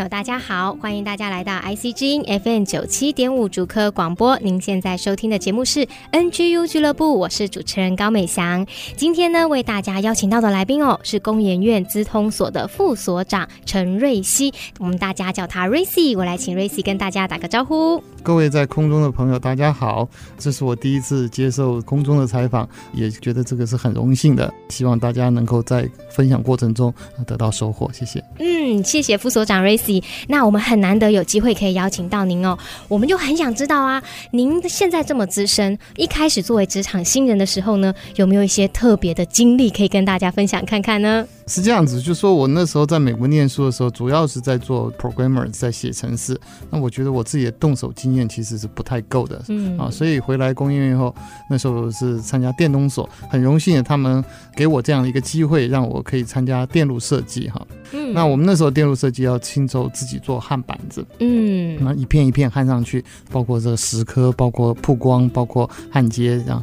[0.00, 4.38] 友，大家好，欢迎大家来到 IC 之音 FM 九七点五主科广播。
[4.38, 8.66] 您现在收听的节目是 NGU 俱乐部，我是主持人高美祥。
[8.96, 16.16] 今天呢，为大家邀请到的来宾哦，是工研院资通所的副所长陈瑞希，我们大家叫他瑞熙。
[16.16, 18.02] 我来请瑞熙跟大家打个招呼。
[18.22, 20.08] 各位在空中的朋友，大家好，
[20.38, 24.52] 这是我第一次接受空中的采访，也觉得这个是很荣幸的。
[24.70, 26.92] 希望大家能够在分享过程中
[27.26, 28.22] 得到收获，谢谢。
[28.38, 29.60] 嗯，谢谢副所长。
[29.60, 29.89] Racy，
[30.28, 34.02] 那我们很难得有机会可以邀请到您哦，我们就很想知道啊，
[34.32, 41.26] 您现在这么资深，一开始作为职场新人的时候呢，有没有一些特别的经历可以跟大家分享看看呢？
[41.46, 46.38] 是这样子，就说我那时候在美国念书的时候，主要是在做 programmer，在写程式。
[46.70, 51.12] 那我觉得我自己的动手经验其实是不太够的，嗯啊，所以回来工业院以后，
[51.48, 54.24] 那时候是参加电通所，很荣幸他们
[54.54, 57.60] 给我这样的一个机会，让我可以参加电路设计哈。
[57.92, 66.62] 嗯，那我们那时候电路设计要亲手自己做焊板子，嗯，那一片一片焊上去，包括这个蚀刻，包括曝光，包括焊接这样。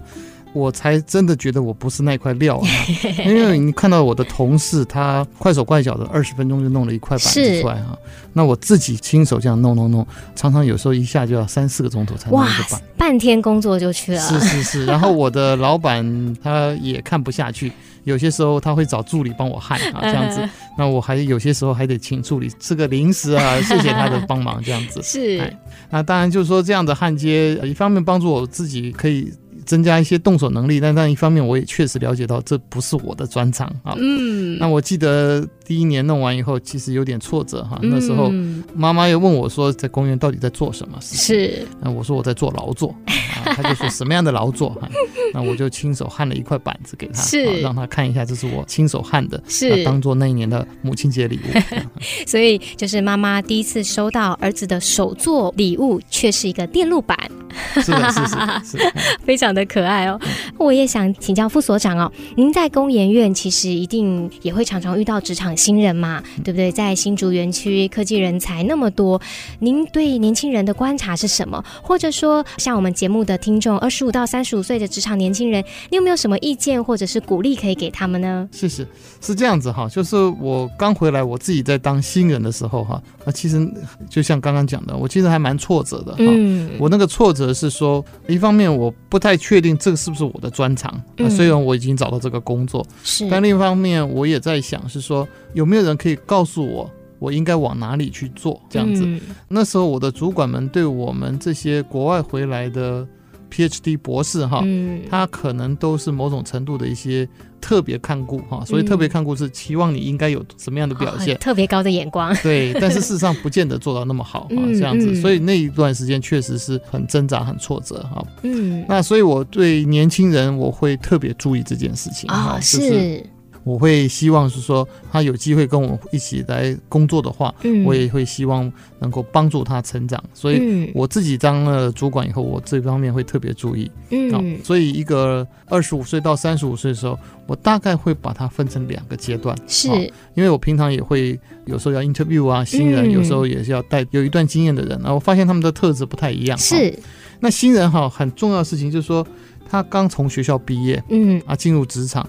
[0.53, 2.67] 我才真的觉得我不是那块料啊，
[3.27, 7.95] 因为你看到我的同事，他快手快脚的二十分钟就弄了一块板子出来哈，
[8.33, 14.19] 那我自己亲手这样弄弄弄，常常有时候一下就要三四个钟头才弄一个板，半天工作就去了。
[14.19, 17.71] 是是是，然后我的老板他也看不下去，
[18.07, 20.41] 有些时候他会找助理帮我焊啊这样子，
[20.77, 25.01] 那我还有些时候还得请助理吃个零食啊， 谢谢他的帮忙这样子。
[25.03, 25.53] 是，
[25.89, 29.31] 那当然就是说这样的焊接，一方面帮助我自己可以。
[29.67, 33.93] 增加一些动手能力，但但一方面我也确实了解到这不是我的专长啊。
[33.99, 37.77] 嗯，那我记得第一年弄完以后，其实有点挫折哈。
[37.83, 38.31] 那时候
[38.73, 40.97] 妈妈又问我说，在公园到底在做什么？
[41.01, 44.75] 是，那我说我在做劳作，啊，他就说什么样的劳作？
[45.33, 51.59] 那我就亲手焊了一块板子给他，是，让他看一下，这是我亲手焊的，是当做那一年的母亲节礼物。
[52.25, 57.17] 所以就是妈妈第一次收到儿子的手作礼物，却是一个电路板。
[57.81, 58.93] 是的，是的，是的，
[59.25, 60.19] 非常的可爱哦。
[60.57, 66.71] 我也想请教副所长哦，您在工研院其实一定也会常常遇到职场新人嘛，对不对？
[66.71, 69.19] 在新竹园区科技人才那么多，
[69.59, 71.63] 您对年轻人的观察是什么？
[71.81, 78.47] 或者说，像我们节目的听众，二十五到三十五岁的职场年轻人，你有没有什么意见或者是鼓励可以给他们呢？
[78.51, 78.85] 谢谢，
[79.21, 83.67] 是这样子哈，就是我刚回来，我自己在当新人的时候哈，那其实
[84.09, 86.17] 就像刚刚讲的，我其实还蛮挫折的哈。
[86.19, 87.46] 嗯，我那个挫折。
[87.53, 99.03] 是说，一方面我不太确定这个是不是我的专长，嗯，虽然我已经找到这个工作，是，但另一方面我也在想，是说有没有人可以告诉我，我应该往哪里去做这样子。
[99.05, 103.07] 嗯，那时候我的主管们对我们这些国外回来的。
[103.47, 104.63] PhD 博士哈，
[105.09, 107.27] 他可能都是某种程度的一些
[107.59, 112.35] 特别看顾哈，所以特别看顾是期望你应该有什么样的表现，特别高的眼光。
[112.43, 118.25] 对，但是事实上不见得做到那么好啊， 这样子，所以那一段时间确实是很挣扎、很挫折哈。
[118.43, 123.23] 嗯，那所以我对年轻人我会特别注意这件事情啊，是。
[123.67, 130.23] 我会希望是说，他有机会跟我一起来工作的话，嗯，我也会希望能够帮助他成长。
[130.33, 133.91] 所以我自己当了主管以后，我这方面会特别注意。
[134.09, 139.53] 嗯，所以一个二十五岁到三十五岁的时候，我大概会把它分成两个阶段。
[139.67, 139.89] 是，
[140.33, 146.57] 因为我平常也会有时候要 interview 啊，新人有时候也是要带有一段经验的人，然后我发现他们的特质不太一样。
[146.57, 146.97] 是，
[147.41, 149.27] 那新人哈，很重要的事情就是说，
[149.69, 152.25] 他刚从学校毕业，嗯啊，进入职场。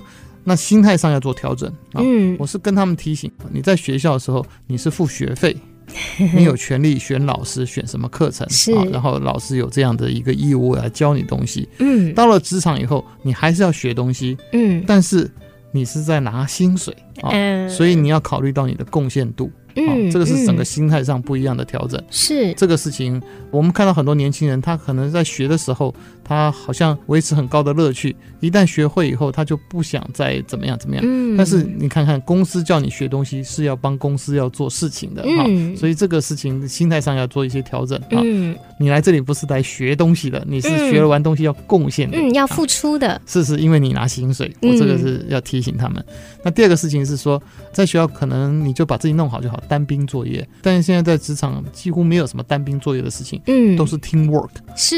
[0.48, 2.00] 那心态上要做调整啊！
[2.00, 5.54] 嗯，我是跟他们提醒，你在学校的时候你是付学费，
[6.34, 8.82] 你有权利选老师，选什么课程是啊？
[8.90, 11.68] 然后老师有这样的一个义务来教你东西。
[11.80, 14.38] 嗯，到了职场以后，你还是要学东西。
[14.54, 15.30] 嗯，但是
[15.70, 17.30] 你是在拿薪水啊，
[17.68, 19.50] 所以你要考虑到你的贡献度。
[19.86, 22.02] 嗯，这个是整个心态上不一样的调整。
[22.10, 23.20] 是这个事情，
[23.50, 25.94] 我们看到很多年轻人，他可能在学的时候，
[26.24, 31.04] 他好像维持很高的乐趣，一旦学会以后，他就不想再怎么样怎么样。
[31.06, 38.20] 嗯，但是你看看，公司叫你学东西是要帮公司要做事情的嗯，所以这个事情心态上要做一些调整啊。
[38.22, 43.20] 嗯，你来这里不是来学东西的，你是学了完东西要贡献的，嗯，要付出的。
[43.26, 46.04] 是是，因为你拿薪水，我这个是要提醒他们。
[46.42, 47.42] 那第二个事情是说，
[47.72, 50.46] 在学校可能你就把自己弄好就好，单兵作业。
[50.62, 54.50] 但是现在在职场几乎没有什么单兵作业的事情，嗯，都是 team work。
[54.74, 54.96] 是，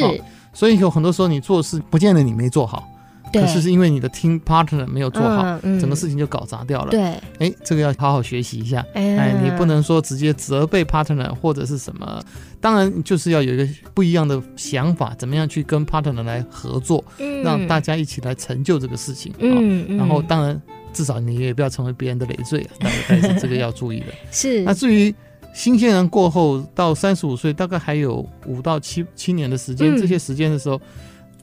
[0.52, 2.88] 所以有很多时候你做事不见得你没做好，
[3.32, 6.90] 可是是因为你的 team partner 没有做好，整个事情就搞砸掉了。
[6.90, 7.00] 对，
[7.38, 8.84] 哎，这个要好好学习一下。
[8.94, 12.22] 哎，你不能说直接责备 partner 或者是什么，
[12.60, 17.04] 当然就是要有一个不一样的想法，怎么样去跟 partner 来合作，
[17.44, 19.32] 让大家一起来成就这个事情。
[19.38, 20.60] 嗯，然后当然。
[20.92, 24.06] 至少你也不要成为别人的累赘，大概是这个要注意的。
[24.30, 24.62] 是。
[24.62, 25.14] 那至于
[25.54, 30.80] 新鲜人过后到三十五岁，大概还有五到七七年的时间，这些时间的时候，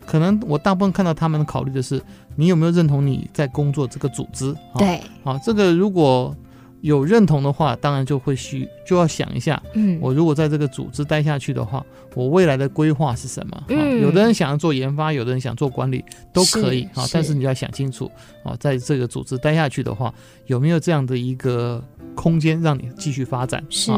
[0.06, 2.02] 可能我大部分看到他们考虑的是，
[2.36, 4.56] 你有没有认同你在工作这个组织？
[4.78, 5.02] 对。
[5.24, 6.36] 好，这个如果。
[6.82, 13.64] 有认同的话，当然就会需就要想一下，嗯，我如果在这个组织待下去的话，我未来的规划是什么？
[13.70, 17.06] 嗯，有的人想要做研发，有的人想做管理，都可以啊。
[17.12, 18.12] 但是你要想清楚
[18.44, 20.14] 啊，在这个组织待下去的话，
[20.46, 21.84] 有没有这样的一个
[22.16, 23.64] 空间让你继续发展？
[23.70, 23.92] 是。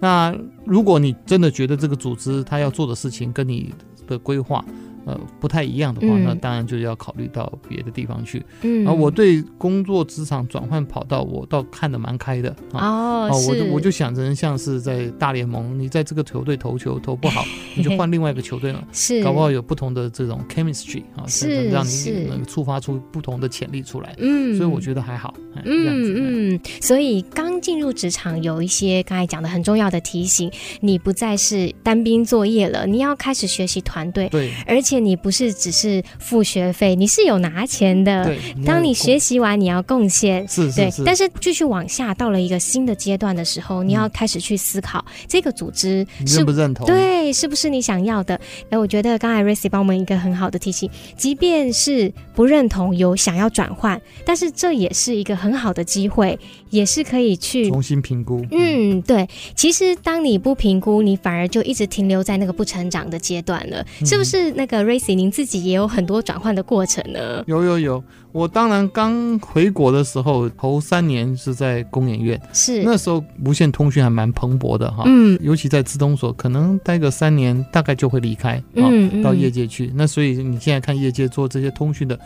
[0.00, 0.32] 那
[0.64, 3.74] 如果你真的觉得这个组织他要做的事情跟你
[4.06, 4.64] 的规划，
[5.08, 8.44] 呃，不太一样的话，那当然就要考虑到别的地方去。
[8.60, 12.54] 嗯，啊，我对工作职场转换跑道，我倒看得蛮开的。
[12.72, 17.42] 哦，哦，我就我就想着像是在大联盟，你在这个球队投球投不好，
[17.74, 18.86] 你就换另外一个球队了。
[18.92, 24.14] 是，搞不好有不同的这种 chemistry 啊，是让你能触发出不同的潜力出来。
[24.18, 25.32] 嗯，所以我觉得还好。
[25.64, 30.52] 嗯嗯，所以刚进入职场，有一些刚才讲的很重要的提醒，
[30.82, 34.28] 你不再是单兵作业了，你要开始学习团队。
[34.28, 34.97] 对，而且。
[35.00, 38.24] 你不是只是付学费，你是有拿钱的。
[38.24, 40.46] 对，当你学习完，你要贡献。
[40.48, 41.04] 是是是。
[41.04, 46.86] 但是继续往下，到了一个新的阶段的时候，你要开始去思考这个组织认不认同？
[46.86, 48.38] 对，是不是你想要的？
[48.70, 56.38] 哎，我觉得刚才 Racy 帮我们一个很好的提醒，即便是不认同，有想要转换，但是这也是一个很好的机会，
[56.70, 58.44] 也是可以去重新评估。
[58.50, 59.28] 嗯，对。
[59.54, 64.52] 其实当你不评估，你反而就一直停留在那个不成长的阶段了，是不是？
[64.58, 67.44] 那个 Racy 您自己也有很多转换的过程呢？
[67.46, 68.02] 有有有，
[68.32, 79.92] 我当然刚回国的时候，头三年是在工研院，是那时候无线通讯还蛮蓬勃的哈，嗯，尤其在资通所，可能待个三年，大概就会离开，嗯，嗯，到业界去。
[79.94, 82.18] 那所以你现在看业界做这些通讯的。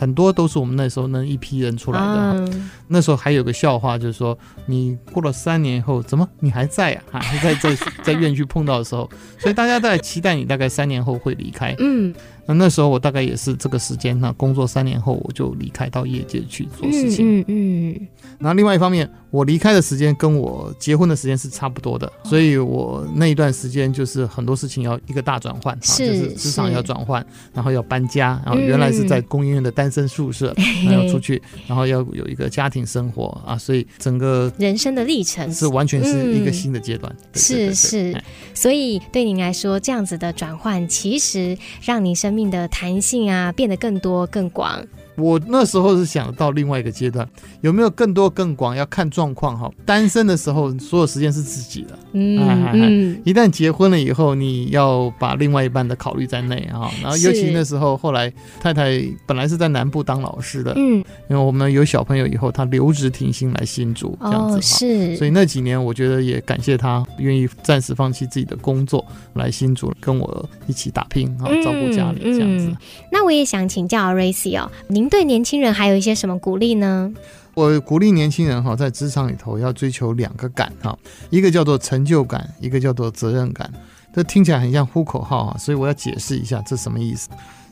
[0.00, 2.06] 很多都是我们那时候那一批人出来的。
[2.06, 2.48] 啊、
[2.88, 7.20] 那时候还有个笑话，就是说你过了三年以后，怎么你还在啊？
[7.20, 11.74] 还在在在院区碰到的时候，所以大家都在期待你大概三年后会离开。
[11.78, 12.14] 嗯。
[12.46, 17.40] 那那时候我大概也是这个时间，那工作三年后我就离开到业界去做事情。
[17.40, 17.92] 嗯嗯。
[17.92, 18.08] 嗯，
[18.38, 30.54] 那另外一方面，我离开的时间跟我结婚的时间是差不多的，所以我那一段时间就是很多事情要一个大转换，啊就是职场要转换，然后要搬家，然后原来是在工研院的单身宿舍，
[30.86, 35.52] 然后要出去，然后要有一个家庭生活啊，所以整个人生的历程。
[35.52, 37.14] 是完全是一个新的阶段。
[37.34, 38.22] 是是，
[38.54, 44.84] 所以对您来说，这样子的转换其实让你生命的弹性啊，变得更多更广。
[45.16, 47.28] 我那时候是想到另外一个阶段，
[47.60, 49.70] 有没有更多更广，要看状况哈。
[49.84, 53.20] 单身的时候，所有时间是自己的，嗯嗯。
[53.24, 56.90] 一旦结婚了以后，你要把另外一半的考虑在内啊。
[57.02, 64.60] 然后尤其那时候，后来太太本来是在南部当老师的，嗯，因为我们有小朋友以后，她留职停薪来新竹这样子哈。
[64.60, 65.16] 是。
[65.16, 72.74] 所以那几年，我觉得也感谢她愿意暂时放弃自己的工作来新竹跟我一起打拼啊，照顾家里这样子。
[73.12, 74.70] 那我也想请教 Racy 哦，
[75.00, 75.10] 您。
[75.10, 77.12] 对年轻人还有一些什么鼓励呢？
[77.54, 80.96] 我鼓励年轻人哈，在职场里头要追求两个感哈，
[81.30, 83.68] 一个叫做成就感，一个叫做责任感。
[84.14, 87.28] 这听起来很像呼口号啊，所以我要解释一下这什么意思。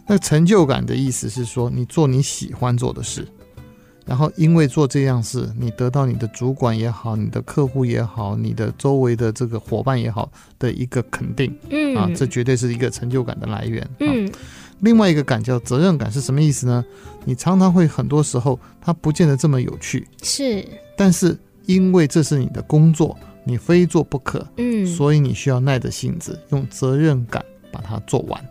[0.09, 3.25] 那成就感的意思是说，你做你喜欢做的事，
[4.05, 14.29] 然后因为做这样事，你得到你的主管也好，你的客户也好，你的周围的这个伙伴也好的一个肯定，嗯啊，这绝对是一个成就感的来源，嗯。
[14.81, 16.85] 另外一个感叫责任感是什么意思呢？
[17.25, 20.65] 你常常会很多时候它不见得这么有趣，是，
[20.97, 28.43] 但是因为这是你的工作，你非做不可，嗯，所以你需要耐着性子，用责任感把它做完，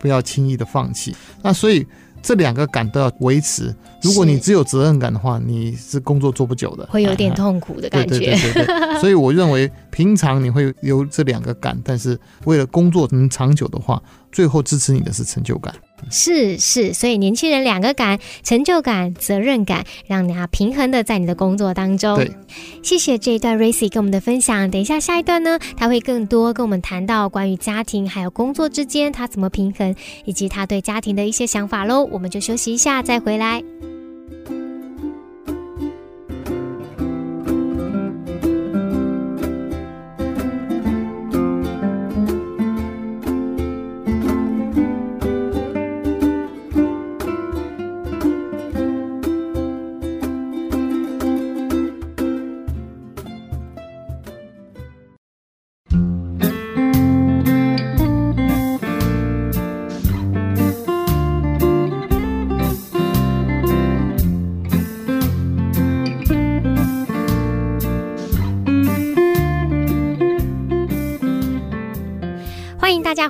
[0.00, 1.14] 不要轻易的放弃。
[1.42, 1.86] 那所以
[2.22, 3.74] 这两个感都要维持。
[4.00, 8.18] 如果你只有责任感的话，你是工作做不久的，会有点痛苦的感觉。
[8.18, 9.00] 对对对对对。
[9.00, 14.00] 所以我认为，平常你会有这两个感，但是为了工作能长久的话，
[14.32, 15.72] 最后支持你的是成就感。
[16.10, 22.16] 是是，所以年轻人两个感：成就感、责任感，让你啊平衡的在你的工作当中。
[22.16, 22.28] 对，
[22.82, 24.68] 谢谢这一段 Racy 跟我们的分享。
[24.68, 32.02] 等一下下一段呢，他会更多跟我们谈到关于家庭还有工作之间他怎么平衡，以及他对家庭的一些想法喽。
[32.10, 33.62] 我们就休息一下，再回来。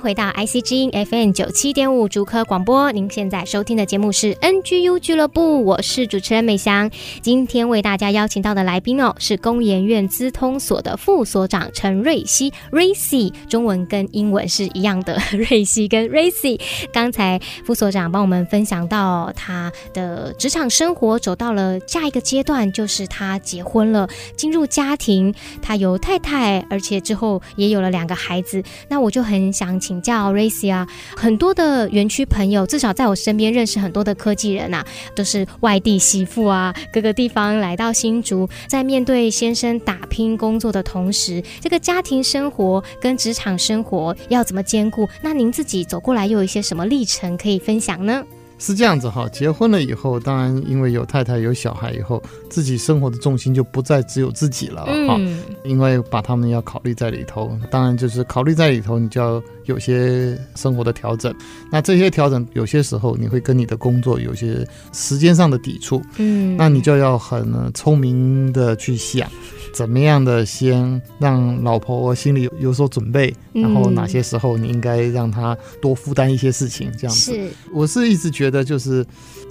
[0.03, 6.91] 回到 ICG FM 九七点五竹科广播，您现在收听的节目是 NGU 俱乐部，我是主持人美香。
[7.21, 16.59] 今天为大家邀请到的来宾哦，是工研院资通所的副所长陈瑞熙 Racy，中文跟英文是一样的， 瑞熙跟 Racy。
[16.91, 28.61] 刚才副所长帮我们分享到他的职场生活走到了下一个阶段，就是他结婚了，进入家庭，他有太太，而且之后也有了两个孩子。
[28.89, 29.92] 那我就很想请。
[29.93, 34.83] 请教 Racy 啊，很多的园区朋友，至少在我身边认识很多的科技人啊，
[35.15, 45.07] 都是外地媳妇啊，各个地方来到新竹，在面对先生打拼工作的同时，这个家庭生活跟职场生活要怎么兼顾？
[45.21, 48.23] 那您自己走过来又有一些什么历程可以分享呢？
[48.59, 61.33] 是这样子哈，结婚了以后，当然因为有太太有小孩以后，自己生活的重心就不再只有自己了哈，嗯、因为把他们要考虑在里头，当然就是考虑在里头，你就要有些生活的调整。
[61.71, 69.29] 那这些调整有些时候你会跟你的工作有些时间上的抵触，嗯，那你就要很聪明的去想。
[69.73, 77.33] 怎么样的先让老婆心里有所准备，然后哪些时候你应该让她多负担一些事情，这样子。
[77.33, 79.03] 是，我是一直觉得就是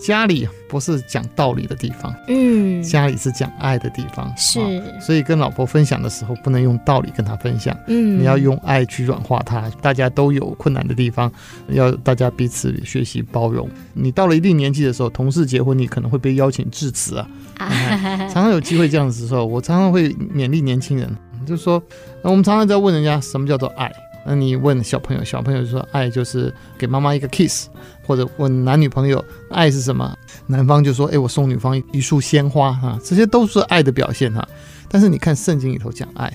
[0.05, 4.59] 家里不是讲道理的地方，嗯，家里是讲爱的地方，是。
[5.01, 9.71] 所以跟老婆分享的时候，不能用道理跟她分享，嗯，你要用爱去软化她。
[9.81, 11.31] 大家都有困难的地方，
[11.69, 13.69] 要大家彼此学习包容。
[13.95, 17.29] 你到了一定年纪的时候，同事结婚，你可能会被邀请致辞啊，
[17.59, 20.13] 常常有机会这样子的时候，我常常会。
[20.33, 21.09] 勉励年轻人，
[21.47, 21.83] 就是说，
[22.23, 23.93] 那我们常常在问人家什么叫做爱？
[24.25, 27.69] 那你问小朋友，小朋友就说爱就是给妈妈一个 kiss，
[28.07, 30.17] 或者问男女朋友爱是什么？
[30.47, 34.47] 男方就说，哎，我送女方一束鲜花哈，这些都是爱的表现哈。
[34.88, 36.33] 但是你看圣经里头讲爱，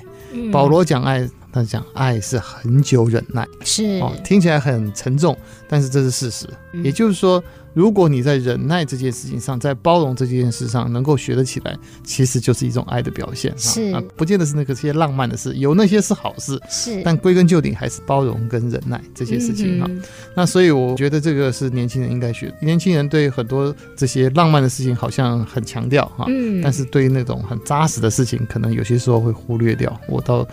[0.51, 6.49] 保罗讲爱，他讲爱是很久忍耐，是哦，听起来很沉重，但是这是事实。
[6.83, 7.43] 也就是说。
[7.77, 13.53] 如果你在忍耐这件事情上，在包容这件事上能够学得起来，其实就是一种爱的表现。
[13.55, 16.59] 是啊，不见得是那个些浪漫的事，有那些是好事。
[16.67, 19.87] 是，但归根究底还是包容跟忍耐这些事情哈。
[20.35, 22.51] 那所以我觉得这个是年轻人应该学。
[22.63, 29.95] 年轻人对很多这些浪漫的事情好像很强调哈，嗯、但是对于那种很扎实的事情，可能有些时候会忽略掉。
[30.07, 30.43] 我倒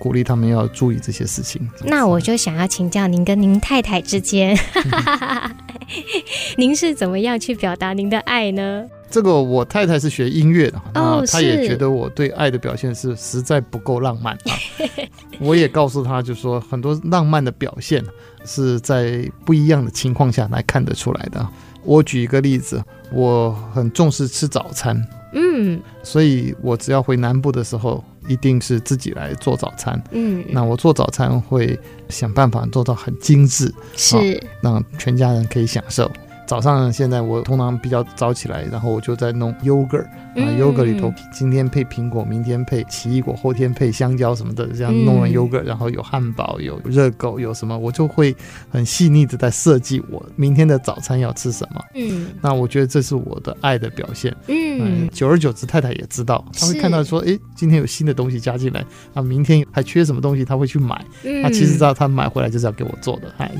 [0.00, 1.62] 鼓励他们要注意这些事情。
[1.84, 5.52] 那我就想要请教您跟您太太之间，嗯
[6.58, 6.71] 您。
[6.72, 8.86] 您是怎么样去表达您的爱呢？
[9.10, 14.56] 这个我太太是学音乐的，哦，她也觉得我对爱的表现是实在不够浪漫啊。
[15.38, 18.02] 我也告诉她，就说很多浪漫的表现
[18.46, 21.46] 是在不一样的情况下来看得出来的。
[21.84, 24.96] 我举一个例子，我很重视吃早餐，
[25.34, 36.10] 嗯，所以我只要回南部的时候，一定是自己来做早餐，嗯，那我做早餐会想办法做到很精致，是让全家人可以享受。
[36.46, 40.04] 早上现在我通常比较早起来，然后我就在弄 yogurt。
[40.34, 48.34] 啊，yogurt 里头今天配苹果，明天配奇异果，后天配香蕉什么的，这样弄完 yogurt，然后有汉堡，有热狗，有什么，我就会
[48.70, 51.82] 很细腻的在设计我明天的早餐要吃什么。
[51.94, 54.34] 嗯，那我觉得这是我的爱的表现。
[54.48, 58.82] 嗯，久而久之，太太也知道，她会看到说，哎，今天有新的东西加进来，
[59.12, 61.04] 啊，明天还缺什么东西，她会去买。
[61.24, 63.50] 嗯，她其实知道她买回来就是要给我做的，哎，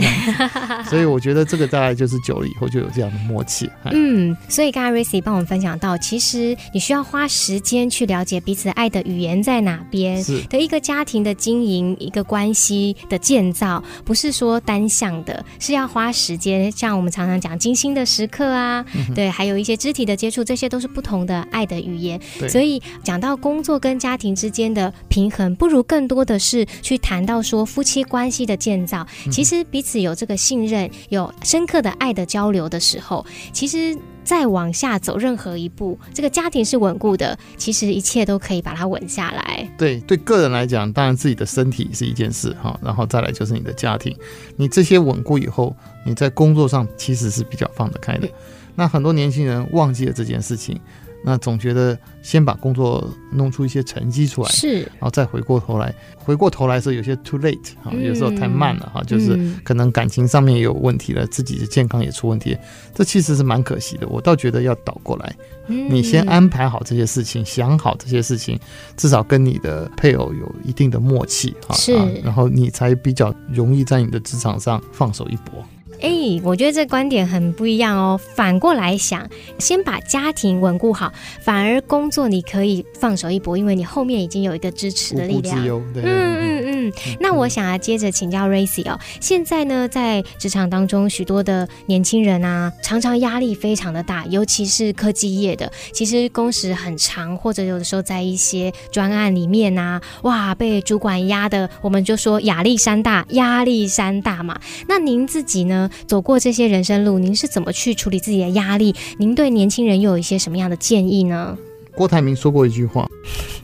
[0.88, 3.70] 所以我觉得这个大概就是久了以后就有这样的默契。
[3.90, 10.22] 嗯，所以刚刚 Racy 帮我们分享到，其实你需要花时间去了解彼此爱的语言在哪边。
[10.22, 16.72] 是的一个家庭的经营，一个关系的建造，不是说单向的，是要花时间。
[16.72, 22.20] 像我们常常讲精心的时刻啊，嗯、对，还有一些肢体的接触，这些都是不同的爱的语言。
[22.48, 29.06] 所以讲到工作跟家庭之间的平衡，不如更多的是去谈到说夫妻关系的建造。
[29.30, 39.68] 其实彼此有这个信任，有深刻的爱的交流的时候，其实再往下走任何一步，这个家庭是稳固的，其实一切都可以把它稳下来。
[39.76, 44.16] 对，对个人来讲，当然自己的身体是一件事哈，然后再来就是你的家庭，
[44.56, 48.28] 你这些稳固以后，你在工作上其实是比较放得开的。
[48.74, 50.80] 那很多年轻人忘记了这件事情。
[51.24, 62.56] 那总觉得先把工作弄出一些成绩出来，是，然后再回过头来，回过头来的时候有些 too late 啊、嗯，有时候太慢了哈，就是可能感情上面也有问题了，自己的健康也出问题，
[62.94, 64.08] 这其实是蛮可惜的。
[64.08, 65.36] 我倒觉得要倒过来，
[65.66, 68.58] 你先安排好这些事情，想好这些事情，
[68.96, 71.92] 至少跟你的配偶有一定的默契哈，是，
[72.24, 75.64] 然后你才比较容易在你的职场上放手一搏。
[76.02, 78.20] 哎，我觉得这观点很不一样哦。
[78.34, 79.28] 反过来想，
[79.58, 85.56] 先把家庭稳固好，反而工作你可以放手一搏，因为你后面已经有一个支持的力量。
[85.64, 86.72] 嗯嗯嗯。
[86.74, 88.98] 嗯，那我想要接着请教 Racy 哦。
[89.20, 104.58] 现在呢，在职场当中，许多的年轻人啊，常常压力非常的大，尤其是科技业的，其实工时很长，或者有的时候在一些专案里面啊，哇，被主管压的，我们就说压力山大，压力山大嘛。
[104.88, 108.94] 那您自己呢，走过这些人生路，您是怎么去处理自己的压力？
[109.18, 111.56] 您对年轻人又有一些什么样的建议呢？
[111.94, 113.06] 郭台铭说过一句话：“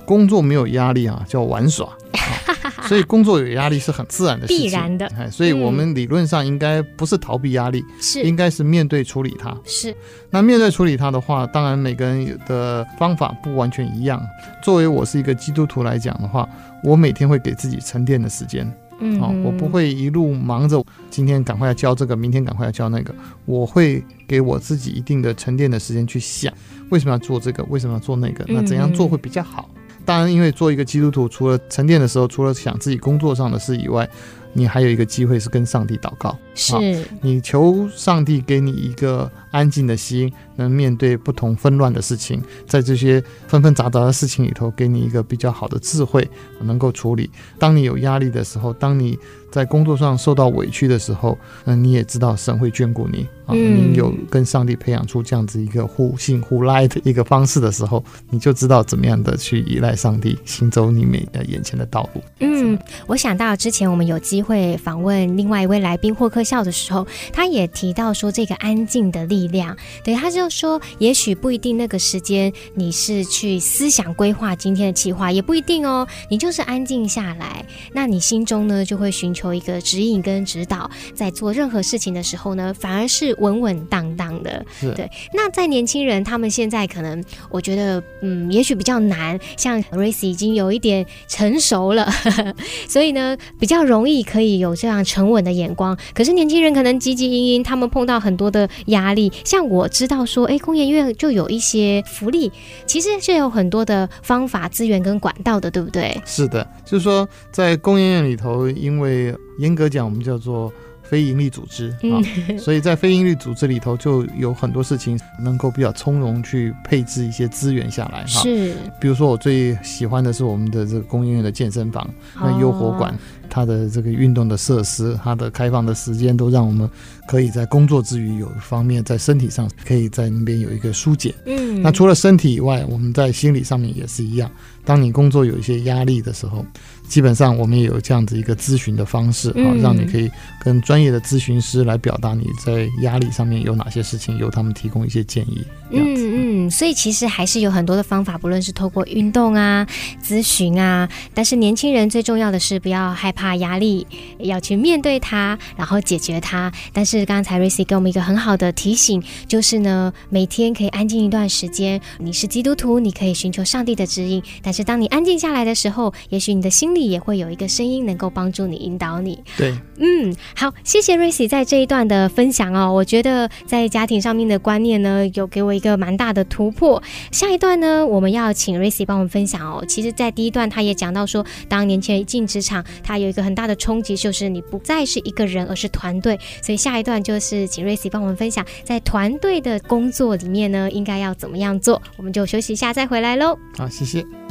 [0.05, 1.89] 工作没有压力啊，叫玩耍。
[2.87, 5.11] ”所以工作有压力是很自然的事情，必然的。
[5.31, 9.57] 所以我们理论上应该不是逃避压力，是应该是面对处理它。
[9.65, 9.95] 是。
[10.31, 14.23] 那面对处理它的话，当然每个人的方法不完全一样。
[14.63, 16.47] 作为我是一个基督徒来讲的话，
[16.85, 18.71] 我每天会给自己沉淀的时间。
[18.99, 19.19] 嗯。
[19.21, 23.15] 好，我不会一路忙着，今天赶快要教这个，明天赶快要教那个。
[23.45, 26.53] 我会给我自己一定的沉淀的时间去想，
[26.91, 29.69] 为什么要做这个，为什么要做那个，那怎样做会比较好。
[30.09, 34.09] 当然，因为做一个基督徒，除了沉淀的时候，除了想自己工作上的事以外，
[34.55, 36.35] 你还有一个机会是跟上帝祷告。
[36.55, 46.27] 是，你求上帝给你一个安静的心，能面对不同纷乱的事情，在这些纷纷杂杂的事情里头，给你一个比较好的智慧，
[46.63, 47.31] 能够处理。
[47.59, 49.19] 当你有压力的时候，当你
[49.51, 53.27] 在工作上受到委屈的时候，那，你也知道神会眷顾你。
[53.47, 62.23] 啊，你有跟上帝培养出这样子一个互信互赖的一个方式的时候，你就知道怎么样的去依赖上帝，行走你每呃眼前的道路。
[62.41, 69.75] 嗯，我想到之前我们有机会访问另外一位来宾霍克笑的时候，他也提到说这个安静的力量。
[70.05, 76.07] 对，他就说，也许不一定那个时间你是去思想规划今天的计划，也不一定哦。
[76.29, 83.29] 你就是安静下来，那你心中呢就会寻求一个指引跟指导，在做任何事情的时候呢，反而是。
[83.39, 85.09] 稳稳当当的，对。
[85.33, 89.39] 那在年轻人，他们现在可能，我觉得，嗯，也许比较难。
[89.57, 92.11] 像 Racy 已经有一点成熟了，
[92.89, 95.97] 所以呢，比较容易可以有这样沉稳的眼光。
[96.13, 99.33] 可是年轻人可能汲汲营营，他们碰到很多的压力。
[99.45, 102.51] 像我知道说，哎，工研院就有一些福利，
[102.87, 106.21] 其实是有很多的方法、资源跟管道的，对不对？
[106.27, 109.28] 是的，就是说在工研院里头，因为
[109.59, 110.73] 严格讲，我们叫做。
[111.01, 112.21] 非盈利组织啊，
[112.59, 118.43] 所以在非盈利组织里头就有很多事情能够比较从容去配置一些资源下来哈。
[118.43, 126.87] 是，比如说我最喜欢的是我们的这个工研院的健身房，那优活馆，它的这个运动的设施，它的开放的时间都让我们
[127.27, 131.35] 可以在工作之余有一方面在身体上可以在那边有一个疏解。
[131.47, 134.51] 嗯，那除了身体以外，我们在心理上面也是一样。
[134.85, 136.65] 当你工作有一些压力的时候，
[137.09, 145.65] 基本上我们也有这样子一个咨询的方式啊，让你可以跟专业的咨询师来表达你在压力上面有哪些事情，由他们提供一些建议。
[145.91, 149.87] 嗯嗯，所以其实还是有很多的方法，不论是透过运动啊、
[150.23, 154.07] 咨询啊，但是年轻人最重要的是不要害怕压力，
[154.39, 156.71] 要去面对它，然后解决它。
[156.93, 161.99] 但是刚才 Racy 给我们一个很好的提醒，就是呢，每天可以安静一段时间。
[162.19, 169.39] 你是基督徒，你可以寻求上帝的指引，但是当你安静下来的时候，也许你的心里也会有一个声音能够帮助你、引导你。
[169.57, 172.93] 对，嗯，好，谢谢 Racy 在这一段的分享哦。
[172.93, 177.03] 我觉得在家庭上面的观念呢，有给我一个蛮大的突破。
[177.33, 179.85] 下一段呢，我们要请 Racy 帮我们分享哦。
[179.87, 186.39] 其实，在第一段他也讲到说，当年轻人一进职场，他有一个很大的冲击，就是你不再是一个人，而是团队。
[186.63, 192.01] 所以下一段就是请 Racy 帮我们分享，在团队的工作里面呢，应该要怎么样做。
[192.17, 193.57] 我们就休息一下，再回来喽。
[193.77, 194.48] 好，谢谢。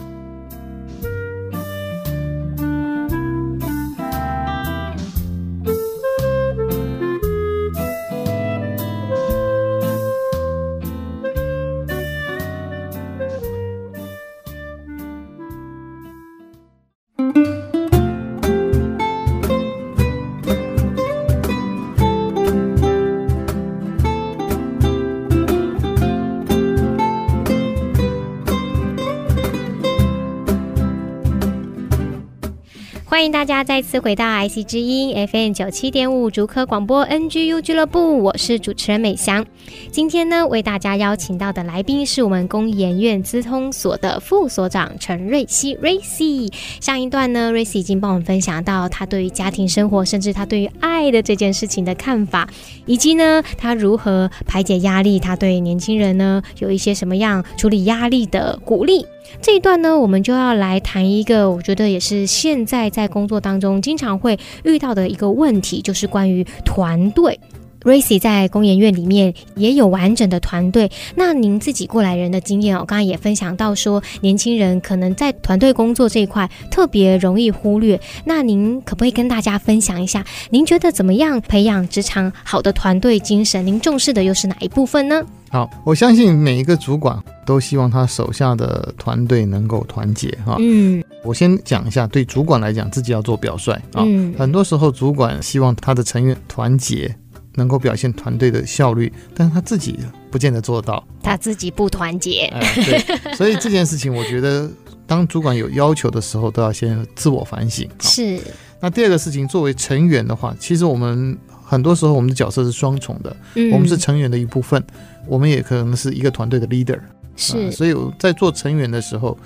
[33.28, 39.46] 迎大家再次回到 IC 之音 FM 九七点五竹科广播 NGU 俱乐部，我是主持人美香。
[39.92, 46.54] 今天呢，为大家邀请到的来宾是我们工研院资通所的副所长陈瑞希 Racy。
[46.80, 52.48] 上一段呢，Racy 已经帮我们分享到他对于家庭生活，甚至他对于爱的这件事情的看法，
[52.86, 59.06] 以及呢，他如何排解压力，他对年轻人呢有一些什么样处理压力的鼓励。
[59.42, 67.40] 这一段呢，我们就要来谈一个，我觉得也是现在在工作当中经常会遇到的一个问题，就是关于团队。
[67.82, 78.00] Racy 在工研院里面也有完整的团队，那您自己过来人的经验哦，刚刚也分享到说，年轻人可能在团队工作这一块特别容易忽略。
[78.26, 83.66] 那您可不可以跟大家分享一下，您觉得怎么样培养职场好的团队精神？
[83.66, 85.24] 您重视的又是哪一部分呢？
[85.50, 90.58] 好，我相信每一个主管都希望他手下的团队能够团结哈。
[90.60, 94.04] 嗯，我先讲一下，对主管来讲，自己要做表率啊。
[94.06, 97.16] 嗯，很多时候主管希望他的成员团结，
[97.56, 99.98] 能够表现团队的效率，但是他自己
[100.30, 102.52] 不见得做到，他自己不团结。
[102.54, 103.00] 哎，对，
[103.34, 104.70] 所以这件事情，我觉得
[105.06, 107.90] 当主管有要求的时候，都要先自我反省。
[108.02, 108.38] 是。
[108.82, 114.84] 那第二个事情，作为成员的话，其实我们很多时候我们的角色是双重的，嗯，我们是成员的一部分。
[115.30, 116.98] 我们也可能是一个团队的 leader，
[117.38, 119.38] 是、所以在做成员的时候，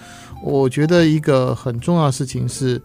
[0.42, 2.82] 我觉得一个很重要的事情是，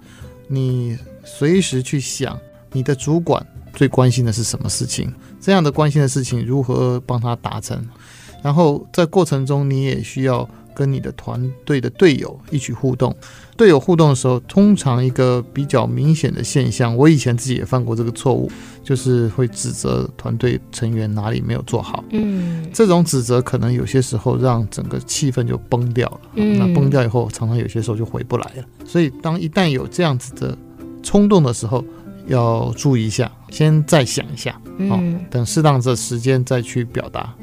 [0.49, 2.39] 你随时去想
[2.73, 7.83] 你的主管最关心的是什么事情，这样的关心的事情如何帮他达成，
[8.43, 10.47] 然后在过程中你也需要。
[10.77, 13.17] 跟你的团队的队友一起互动，
[13.57, 18.51] 队友互动的时候，通常一个比较明显的现象，我以前自己也犯过这个错误，
[18.85, 22.05] 就是会指责团队成员哪里没有做好。
[22.11, 26.21] 嗯，这种指责可能有些时候让整个气氛就崩掉了。
[26.35, 28.65] 嗯，那崩掉以后，常常有些时候就回不来了。
[28.85, 30.57] 所以，当一旦有这样子的
[31.03, 31.83] 冲动的时候，
[32.27, 34.61] 要注意一下，先再想一下，
[34.91, 37.35] 好，等适当的时间再去表达。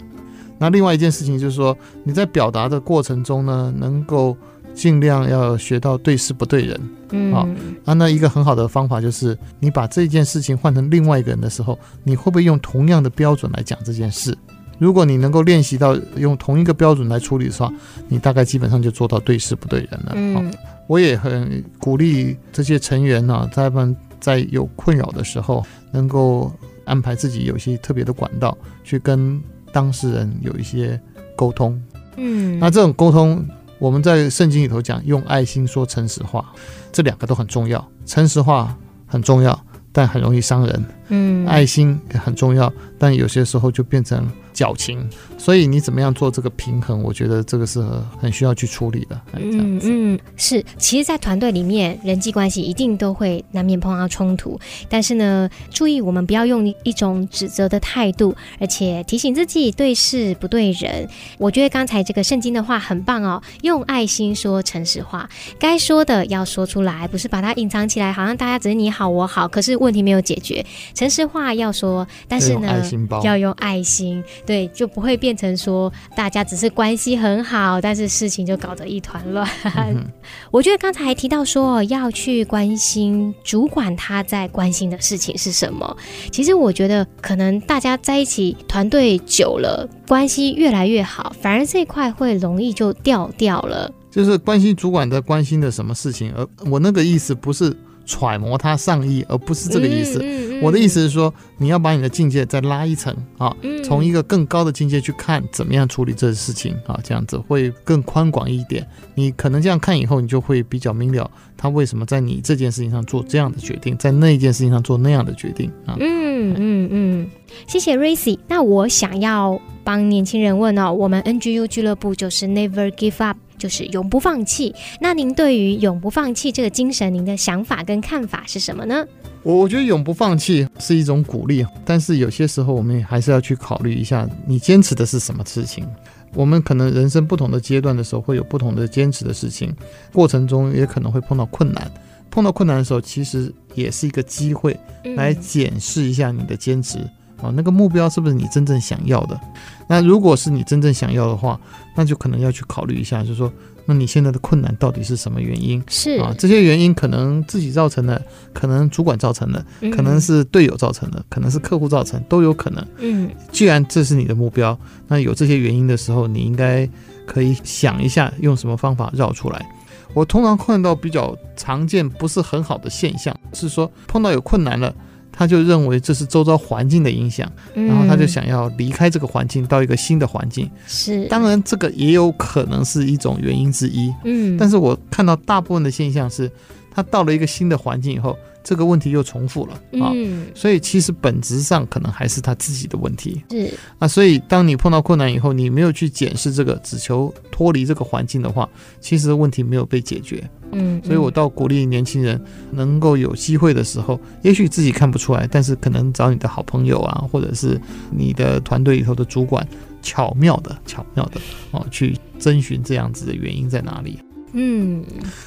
[0.64, 4.34] 那另外一件事情就是说，你在表达的过程中呢，能够
[4.74, 6.80] 尽量要学到对事不对人。
[7.12, 7.46] 嗯，好
[7.84, 14.34] 啊，那一个很好的方法就是，你把这件事情换成另外一个人的时候，你会不会用同样的标准来讲这件事？
[14.80, 17.70] 如果你能够练习到用同一个标准来处理的话，
[18.08, 20.14] 你大概基本上就做到对事不对人了。
[20.16, 20.50] 嗯，
[20.88, 26.50] 我也很鼓励这些成员呢，他们在有困扰的时候，能够
[26.86, 29.44] 安排自己有一些特别的管道去跟。
[29.74, 30.98] 当事人有一些
[31.36, 31.82] 沟通，
[32.16, 33.46] 嗯，那这种沟通，
[33.80, 36.54] 我们在圣经里头讲，用爱心说诚实话，
[36.92, 37.86] 这两个都很重要。
[38.06, 39.60] 诚实话很重要，
[39.92, 40.86] 但很容易伤人。
[41.10, 45.08] 嗯，爱心也很重要，但有些时候就变成矫情。
[45.38, 47.04] 所以你怎么样做这个平衡？
[47.04, 47.84] 我觉得这个是
[48.18, 49.22] 很需要去处理的。
[49.34, 50.64] 嗯嗯，是。
[50.78, 54.58] 其实，在团队里面，人际关系一定都会难免碰到冲突。
[54.88, 61.10] 但是呢，注意我们不要用一种指责的态度，而且提醒自己对事不对人。
[61.38, 70.66] 我觉得刚才这个圣经的话很棒哦，用爱心说诚实话，该说的要说出来，不是把它隐藏起来，好像大家只是你好我好，可是问题没有解决。
[70.94, 72.82] 诚实话要说，但是呢，
[73.24, 75.34] 要用爱心，对，就不会变。
[75.34, 79.50] 成说大家只是关系很好，但是事情就搞得一团乱。
[79.76, 80.06] 嗯、
[80.52, 85.98] 我觉得刚才还提到说要去关心主管他在关心的事情是什么。
[86.32, 93.92] 其实我觉得可能大家在一起团队久了，关系越来越好，反而这一块会容易就掉掉了。
[94.12, 100.20] 就是关心主管在关心的什么事情，而我那个意思不是揣摩他上意，而不是这个意思。
[100.24, 108.88] 嗯嗯我的意思是说，你要把你的境界再拉一层啊，从一个更高的境界去看怎么样处理这个事情啊，这样子会更宽广一点。
[109.14, 115.98] 你可能这样看以后，你就会比较明了他为什么在你这件事情上做这样的决定，在那一件事情上做那样的决定啊。
[116.00, 117.30] 嗯嗯嗯，
[117.68, 118.40] 谢谢 Racy。
[118.48, 124.74] 那我想要帮年轻人问哦，我们 NGU 俱乐部就是 Never Give Up，就是永不放弃。
[125.00, 129.06] 那您对于永不放弃这个精神，您的想法跟看法是什么呢？
[129.44, 135.86] 我我觉得永不放弃是一种鼓励，但是有些时候我们还是要去考虑一下，你坚持的是什么事情。
[136.34, 139.72] 我们可能人生不同的阶段的时候，会有不同的坚持的事情，
[140.12, 141.92] 过程中也可能会碰到困难。
[142.32, 144.76] 碰到困难的时候，其实也是一个机会，
[145.16, 146.98] 来检视一下你的坚持
[147.40, 149.40] 啊，那个目标是不是你真正想要的？
[149.88, 151.60] 那如果是你真正想要的话，
[151.96, 153.52] 那就可能要去考虑一下，就是说。
[153.86, 155.84] 那你现在的困难到底是什么原因？
[155.90, 162.88] 是啊，这些原因可能自己造成的，可能主管造成的，可能是队友造成的，可能是客户造成，都有可能。
[163.00, 166.90] 嗯，既然这是你的目标，那有这些原因的时候，你应该
[167.28, 169.70] 可以想一下用什么方法绕出来。
[170.14, 174.96] 我通常看到比较常见不是很好的现象，是说碰到有困难了。
[175.36, 180.70] 他就认为这是周遭环境的影响，然后他就想要离开这个环境，到一个新的环境。
[180.86, 184.14] 是，当然这个也有可能是一种原因之一。
[184.24, 186.50] 嗯，但是我看到大部分的现象是，
[186.94, 190.12] 他到了一个新的环境以后，这个问题又重复了啊。
[190.14, 193.44] 嗯，所以其实本质上可能还是他自己的问题。
[193.52, 198.68] 是啊，所以当你碰到困难以后，你没有去检视这个，只求脱离这个环境的话，
[199.00, 200.44] 其实问题没有被解决。
[200.76, 209.68] 嗯，所以我倒鼓励年轻人能够有机会的时候，也许自己看不出来，但是可能找你的好朋友啊，或者是你的团队里头的主管，
[210.02, 214.18] 巧妙的、巧妙的哦，去征询这样子的原因在哪里。
[214.54, 215.04] 嗯，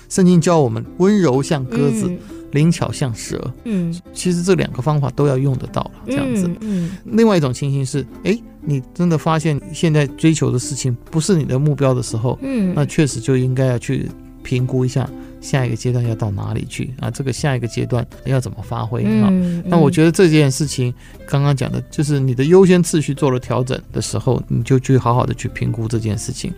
[0.09, 2.09] 圣经教我们温柔像鸽子，
[2.53, 3.53] 灵巧像蛇。
[3.65, 6.51] 嗯，其实这两个方法都要用得到了，这样子。
[6.61, 14.09] 嗯，另外一种情形是，哎，你真的发现现在追求的事情不是你的目标的时候，嗯，那确实就应该要去。
[14.43, 17.11] 评估一下下一个阶段要到哪里去啊？
[17.11, 19.27] 这个下一个阶段要怎么发挥啊？
[19.29, 20.95] 嗯嗯、那我觉得这件事情
[21.27, 26.53] 刚刚讲的就是你的优先次序做了调整的时候，你就去好好的去评估这件事情。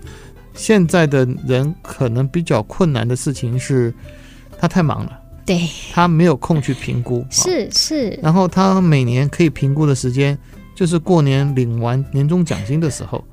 [0.53, 3.91] 现在的人可能比较困难的事情是，
[4.59, 8.11] 他太忙了，对，他没有空去评估，是是。
[8.23, 10.39] 然后他每年可以评估的时间
[10.75, 13.25] 就是过年领完年终奖金的时候。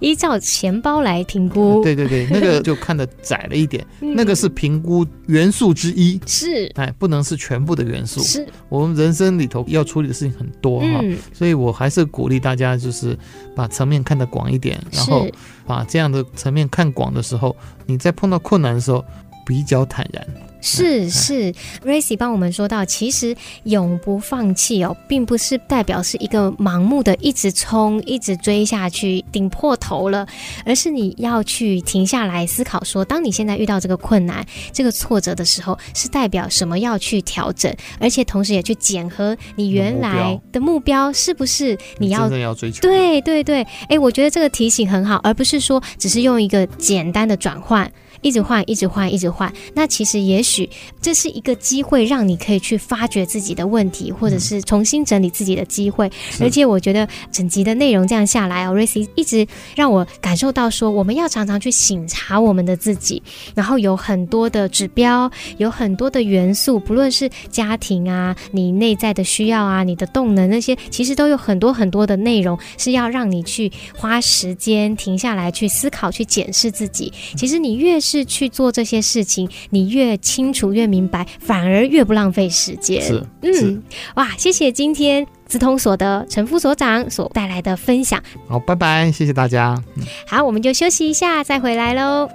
[0.00, 3.82] 依照钱包来评估，对对对， 那个就看的窄了一点。
[4.00, 8.20] 那个是评估元素之一，是哎，不能是全部的元素。
[8.20, 11.00] 是我们人生里头要处理的事情很多哈，
[11.32, 13.16] 所以我还是鼓励大家，就是
[13.56, 15.26] 把层面看得广一点，然后
[15.64, 19.02] 把这样的层面看广的时候，你在碰到困难的时候
[19.46, 20.26] 比较坦然。
[20.62, 21.52] 是 是
[21.84, 30.26] ，Racy 帮我们说到，其实永不放弃哦，并不是代表是一个盲目的一直冲、一直追下去、顶破头了，
[30.64, 42.82] 而是你要去停下来思考说，说当你现在遇到这个困难、这个挫折的时候，是代表什么要去调整，而且同时也去检核你原来的目标是不是你要，你真的要追求。
[42.82, 47.90] 对对对，哎，我觉得这个提醒很好，而不是说只是用一个简单的转换。
[48.22, 49.52] 一直换，一直换，一直换。
[49.74, 50.68] 那其实也许
[51.00, 56.08] 这是一个机会，让你可以去发掘自己的问题，或者是重新整理自己的机会。
[56.08, 63.22] 嗯、而且我觉得整集的内容这样下来哦，Racy 一直让我感受到说，我们要常常去醒察我们的自己，
[63.54, 77.12] 然后有很多的指标，有很多的元素，不论是家庭啊，你内在的需要啊，你的动能那些，其实都有很多很多的内容是要让你去花时间停下来去思考、去检视自己。
[77.36, 83.00] 其实你越是是去做这些事情，你越清楚越明白，反而越不浪费时间。
[83.00, 83.82] 是，嗯，
[84.16, 88.22] 哇，谢谢今天资通所的陈副所长所带来的分享。
[88.46, 89.82] 好，拜拜，谢谢大家。
[90.26, 92.28] 好，我们就休息一下，再回来喽。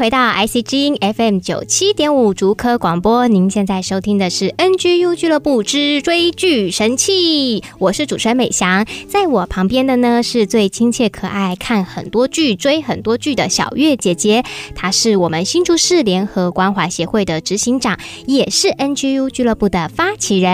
[0.00, 14.42] 回到 IC 之音 FM 九七点五竹科广播，您现在收听的是 NGU 俱乐部之追剧神器，我是主持人美翔，在我旁边的呢是最亲切可爱、看很多剧、追很多剧的小月姐姐，
[14.74, 20.50] 她是我们新竹市联合关怀协会的执行长，也是 NGU 俱乐部的发起人。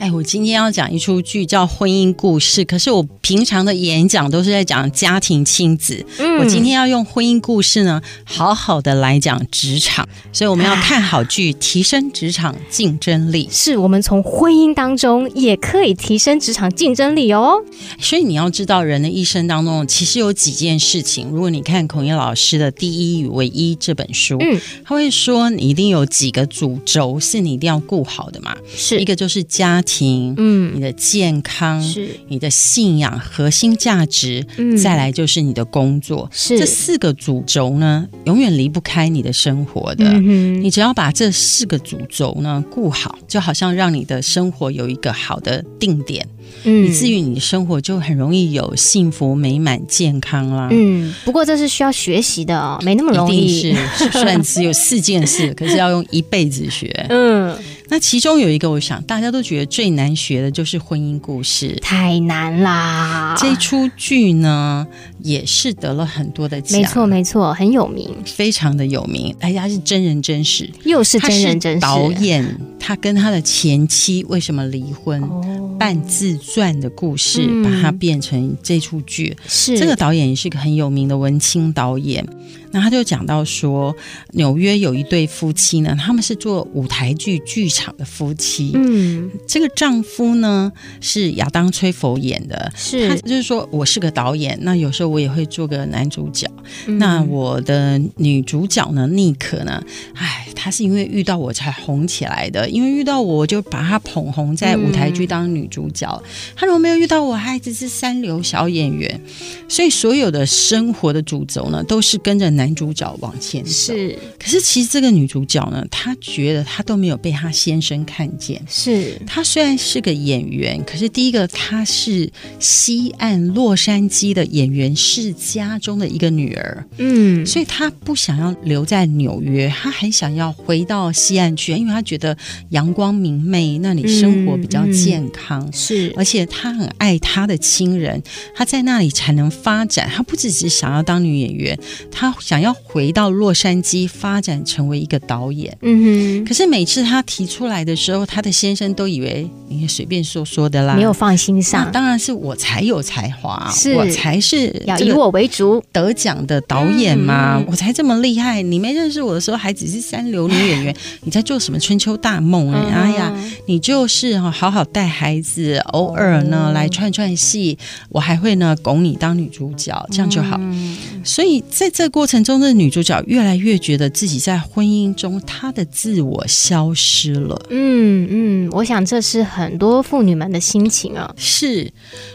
[0.00, 8.52] 哎，我今天要讲一出剧叫《婚姻故事》，可是我平常的演讲都是在讲家庭亲子，嗯，我今天要用婚姻故事呢，好。
[8.63, 13.46] 好好的来讲职场，所以我们要看好剧，提升职场竞争力。
[13.50, 17.62] 是我们从婚姻当中也可以提升职场竞争力哦。
[17.98, 21.28] 所以你要知道，人的一生当中其实有几件事情。
[21.28, 28.56] 如果你看孔砚老师的《第一与唯一》这本书，嗯，他会说你一定有几个主轴是你一定要顾好的嘛。
[28.74, 40.04] 是一个就是家庭，嗯，你的健康，是你的信仰核心价值，嗯，再来就是你的工作，是这四个主轴呢，永远离不开你的生活的。
[40.06, 46.26] 嗯，你只要把这四个主轴呢顾好，就好像让你的生活有一个好的定点。
[46.64, 50.68] 嗯，以至于你的生活就很容易有幸福、美满、健康啦。
[50.70, 53.72] 嗯，不过这是需要学习的哦，没那么容易。
[53.72, 53.74] 是，
[54.12, 56.88] 虽然只有四件事，可是要用一辈子学。
[57.08, 57.54] 嗯。
[57.88, 63.36] 那其中有一个，我想大家都觉得最难学的就是婚姻故事，太难啦！
[63.38, 64.86] 这出剧呢，
[65.22, 69.34] 也是得了很多的奖，没错没错，很有名，非常的有名。
[69.38, 71.80] 大家是真人真事，又是真人真事。
[71.80, 79.36] 导演他跟他的前妻为什么离婚，哦、半自传的故事，嗯、把它变成这出剧。
[79.46, 82.26] 是这个导演也是个很有名的文青导演。
[82.74, 83.94] 那他就讲到说，
[84.32, 88.72] 纽约有一对夫妻呢，他们是做舞台剧剧场的夫妻。
[88.74, 96.50] 嗯，这个丈夫呢是亚当·崔佛演的，是他就是说我是个导演，那有时候我也会做个男主角。
[96.86, 99.80] 嗯、那我的女主角呢，妮可呢，
[100.16, 106.08] 哎，她是因为遇到我才红起来的，因为遇到我，我就把她捧红在舞台剧当女主角。
[106.56, 109.20] 她、嗯、如果没有遇到我，还只是三流小演员。
[109.68, 112.63] 所以所有的生活的主轴呢，都是跟着男。
[112.64, 118.58] 男主角往前走，是，可是其实这个女主角呢，她觉得她都没有被她先生看见。
[118.66, 132.34] 是，她虽然是个演员，可是第一个她是西岸洛杉矶的演员世家中的一个女儿，嗯，所以她不想要留在纽约，她很想要回到西岸去，因为她觉得
[132.70, 135.60] 阳光明媚，那里生活比较健康。
[135.66, 138.22] 嗯嗯、是，而且她很爱她的亲人，
[138.54, 140.08] 她在那里才能发展。
[140.08, 141.78] 她不只是想要当女演员，
[142.10, 142.53] 她想。
[142.54, 146.04] 想要回到洛杉矶发展成为一个导演，嗯
[146.38, 146.44] 哼。
[146.44, 151.90] 可是每次他提出来的时候，他的先生都以为你随便说说的啦，没有放心上。
[151.90, 158.62] 当然是我才有才华，是我才是要以我为主得奖的导演嘛，嗯、我才这么厉害。
[158.62, 162.72] 你没认识我的时候，还只是三流女演员， 你在做什么春秋大梦？
[162.72, 163.36] 哎、嗯、哎呀，
[163.66, 167.76] 你就是好好带孩子，偶尔呢来串串戏，
[168.10, 170.56] 我还会呢拱你当女主角，这样就好。
[170.60, 172.43] 嗯、所以在这个过程。
[172.44, 177.60] 中的女主角越来越觉得自己在婚姻中，她的自我消失了。
[177.70, 181.34] 嗯嗯，我想这是很多妇女们的心情啊。
[181.38, 181.90] 是，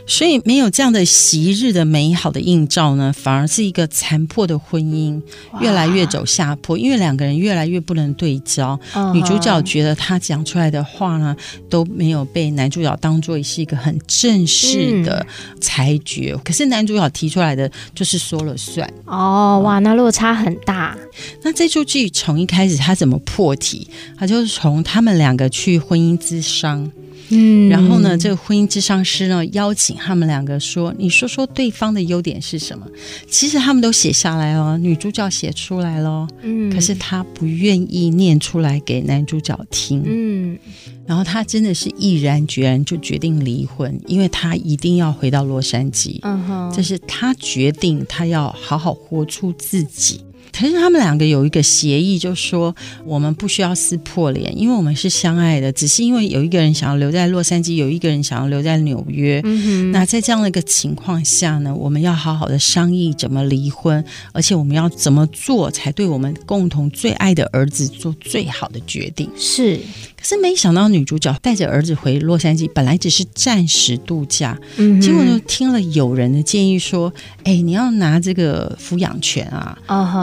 [0.08, 5.22] 所以没有这样的昔日的美好的映照呢，反而是一个残破的婚姻，
[5.62, 6.76] 越来越走下坡。
[6.76, 8.80] 因为两个人越来越不能对焦。
[8.94, 9.14] Uh.
[9.14, 11.36] 女主角觉得她讲出来的话呢，
[11.70, 15.24] 都没有被男主角当做是一个很正式的
[15.62, 16.34] 裁决。
[16.36, 18.92] 嗯、可是男主角提出来的就是说了算。
[19.06, 19.89] 哦、oh, 哇，那。
[19.94, 20.98] 落差很大。
[21.44, 23.88] 那这出剧从一开始他怎么破题？
[24.18, 26.92] 他就是从他们两个去婚姻之商，
[27.30, 32.88] 嗯，然后呢，这个婚姻智商师呢邀请他们两个说：“你说说对方的优点是什么？”
[33.30, 40.58] 其实他们都写下来了，女主角写出来了，嗯，可是她不愿意念出来给男主角听，嗯，
[41.06, 50.22] 然后她真的是毅然决然就决定离婚，因为她一定要回到洛杉矶，嗯哼，这是她决定，她要好好活出自己。
[50.52, 55.72] 可是他们两个有一个协议，就说我们不需要撕破脸，因为我们是相爱的。
[55.72, 59.42] 只是因为有一个人想要留在洛杉矶，有一个人想要留在纽约。
[59.44, 59.92] 嗯。
[59.92, 69.30] 那在这样的一个情况下呢，我们要好好的商议怎么离婚，而且我们要怎么做才对我们共同最爱的儿子做最好的决定。
[69.38, 69.80] 是。
[70.20, 77.12] 可是没想到女主角带着儿子回洛杉矶，本来只是暂时度假，嗯，结果就听了友人的建议说
[77.46, 79.78] ：“哎，你要拿这个抚养权啊，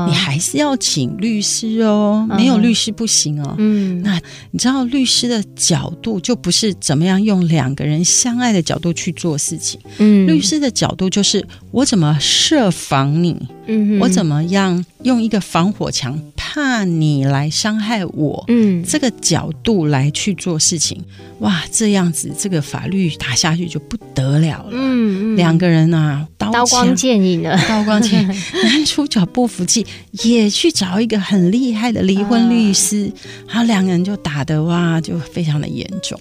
[0.07, 3.55] 你还是要请律师哦，没有律师不行哦。
[3.57, 13.35] 嗯，那你知道律师的角度就不是怎么样用两个人相爱的角度去做事情，嗯，律师的角度就是我怎么设防你，
[13.67, 16.21] 嗯哼，我怎么样用一个防火墙。”
[16.57, 21.03] 怕你来伤害我，嗯，这个角度来去做事情，
[21.41, 28.29] 哇，这样子这个法律打下去就不得了了，嗯，嗯，两个人啊，刀，刀光剑影的，刀光剑影，
[28.65, 29.87] 男主角不服气，
[30.25, 33.11] 也去找一个很厉害的离婚律师，
[33.47, 36.19] 然后两个人就打的哇，就非常的严重。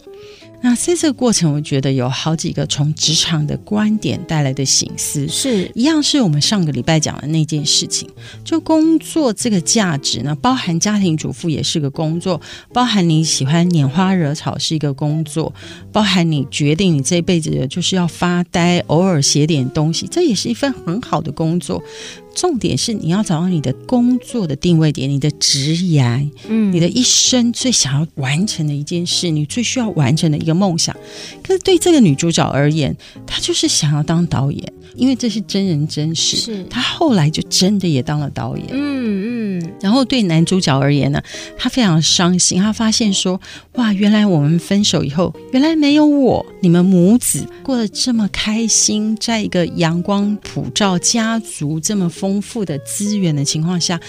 [0.61, 8.09] 那在这个过程，我觉得有好几个从职场的观点带来的醒思，是一样是我们上个礼拜讲的那件事情。
[8.43, 12.41] 就工作这个价值呢，包含家庭主妇也是个工作，
[12.73, 15.53] 包含你喜欢拈花惹草是一个工作，
[15.91, 21.83] 包含你决定你这辈子就是要发呆，偶尔写点东西，这也是一份很好的工作。
[22.35, 26.03] 重点是你要找到你的工作的定位点，你的职业，
[26.47, 30.95] 嗯，你的一生最想要完成的一件事，你最需要完成的一个梦想。
[31.41, 32.95] 可是对这个女主角而言，
[33.25, 34.73] 她就是想要当导演。
[34.95, 38.65] 因为这是真人真事，是她后来就真的也当了导演。
[38.71, 39.34] 嗯嗯。
[39.81, 41.21] 然后对男主角而言呢，
[41.57, 43.39] 他非常伤心，他发现说
[43.73, 53.99] ：“哇，原来我们分手以后，原来没有我，你们母子过得这么开心，在一个阳光普照、家族这么丰富的资源的情况下，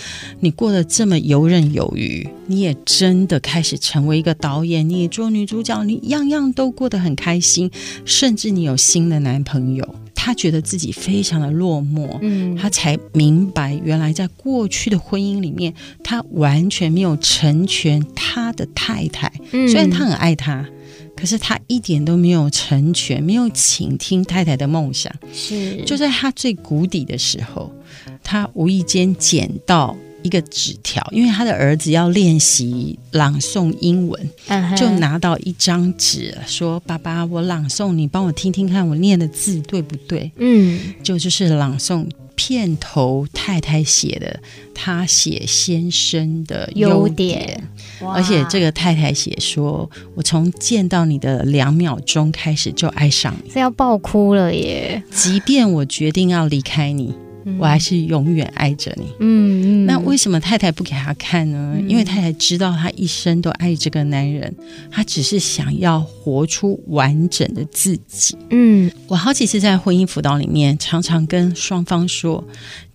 [0.40, 7.70] 你过得这么游刃有余，你也真的开始成为一个导演，你做女主角，你样样都过得很开心，
[8.04, 19.30] 甚至你有新的男朋友。”他觉得自己非常的落寞，嗯，他才明白，原来在过去的婚姻里面，他完全没有成全他的太太。
[19.52, 20.66] 嗯，虽然他很爱她，
[21.14, 25.14] 可是他一点都没有成全，没有倾听太太的梦想。
[25.32, 27.70] 是，就在他最谷底的时候，
[28.24, 29.96] 他无意间捡到。
[30.26, 34.76] 一个纸条，因为他的儿子要练习朗诵英文，uh huh.
[34.76, 44.40] 就拿到一张纸，说：“爸爸，我朗诵，你帮我听听看，我念的字对不对？”嗯，就就是朗诵片头太太写的，
[44.74, 47.40] 他写先生的优点，
[48.00, 55.00] 优点，而且这个太太写说：“我从见到你的两秒钟开始就爱上你，这要爆哭了耶！
[55.10, 57.14] 即便我决定要离开你。”
[57.58, 59.04] 我还是永远爱着你。
[59.20, 61.74] 嗯嗯，那为什么太太不给他看呢？
[61.76, 64.54] 嗯、因为太太知道他一生都爱这个男人，
[64.90, 68.36] 他只是想要活出完整的自己。
[68.50, 72.44] 嗯，我好几次在婚姻辅导里面，常常跟双方说。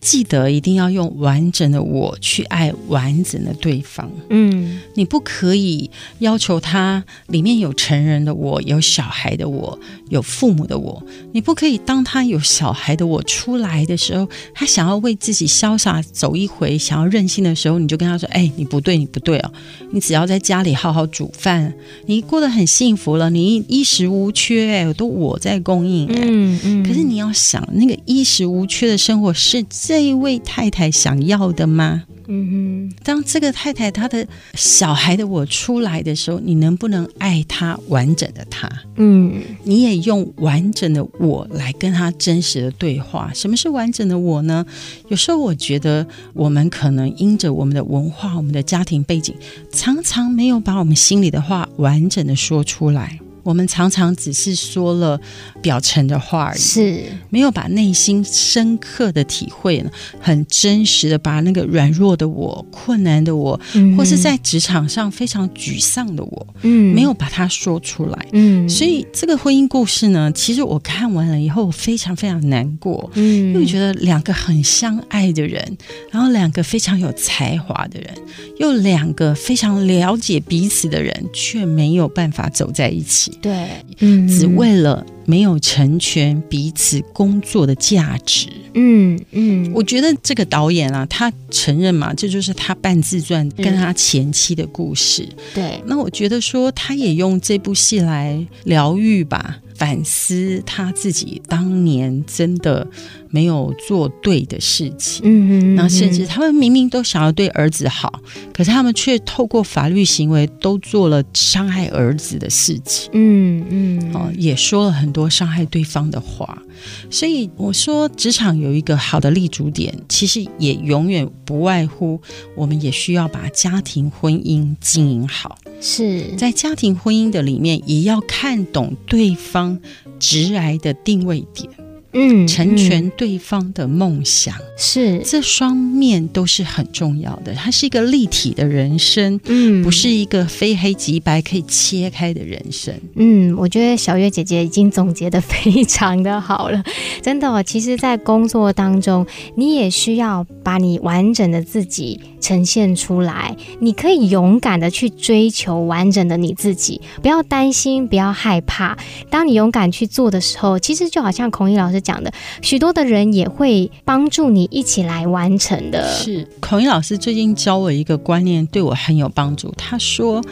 [0.02, 4.12] 记得一定要用完整的我去爱完整的对方。
[4.32, 9.80] 嗯，你不可以要求他里面有成人的我，有小孩的我，
[10.10, 11.04] 有父母的我。
[11.34, 19.52] 你不可以当他有小孩的我出来的时候，他想要为自己潇洒走一回，想要任性的时候，你就跟他说：“哎，你不对，你不对哦！
[19.92, 21.74] 你只要在家里好好煮饭，
[22.06, 26.08] 你过得很幸福了，你衣食无缺，哎，都我在供应。
[26.10, 26.84] 嗯嗯。
[26.86, 29.66] 可是你要想，那个衣食无缺的生活是。
[29.70, 32.04] 这一位太太想要的吗？
[32.28, 38.70] 嗯哼，当这个太太她的小孩的我出来的时候，你能不能爱她完整的她？
[38.98, 43.32] 嗯，你也用完整的我来跟她真实的对话。
[43.34, 44.66] 什么是完整的我我呢？
[45.10, 49.36] 有时候我觉得我们可能因着我们的文化、我们的家庭背景，
[49.72, 53.20] 常常没有把我们心里的话完整的说出来。
[53.44, 55.20] 我们常常只是说了
[55.62, 57.04] 表层的话而已，是。
[57.30, 59.90] 没有把内心深刻的体会呢，
[60.20, 75.78] 很真实的把那个软弱的我、困难的我，嗯、或是在职场上非常沮丧的我，嗯，没有把它说出来，嗯，所以这个婚姻故事呢，其实我看完了以后我非常非常难过，嗯，因为觉得两个很相爱的人，
[76.12, 78.14] 然后两个非常有才华的人，
[78.60, 83.31] 又两个非常了解彼此的人，却没有办法走在一起。
[83.42, 83.70] 对，
[84.00, 88.48] 嗯，只为了没有成全彼此工作的价值。
[88.74, 95.24] 嗯嗯，我觉得这个导演啊，他承认嘛，这就是他半自传跟他前妻的故事。
[95.24, 99.60] 嗯、对，那我觉得说，他也用这部戏来疗愈吧。
[99.82, 102.88] 反思他自己当年真的
[103.32, 108.22] 没有做对的事情，嗯嗯，那甚至他们明明都想要对儿子好，
[108.54, 116.62] 可是他们却透过法律行为都做了伤害儿子的事情，嗯嗯，哦，也说了很多伤害对方的话。
[117.10, 122.22] 所以我说，职场有一个好的立足点，其实也永远不外乎，
[122.56, 125.58] 我们也需要把家庭婚姻经营好。
[125.82, 129.80] 是在家庭婚姻的里面，也要看懂对方
[130.20, 131.70] 直癌的定位点。
[132.14, 137.54] 嗯，成全对方的梦想，是这双面都是很重要的。
[137.54, 142.94] 它是一个立体的人生，嗯，不是一个非黑即白可以切开的人生。
[143.16, 146.84] 嗯，我觉得小月姐姐已经总结的非常的好了，
[147.24, 147.64] 真的哦。
[147.64, 149.26] 其实，在工作当中，
[149.56, 153.56] 你也需要把你完整的自己呈现出来。
[153.80, 158.98] 你可以勇敢的去追求完整的你自己，不要担心，不要害怕。
[159.30, 166.12] 当你勇敢去做的时候，其实就好像孔毅老师讲的，许多的人也会帮助你一起来完成的。
[166.14, 169.74] 是孔毅老师最近教我一个观念，对我很有帮助。
[169.78, 170.44] 他说，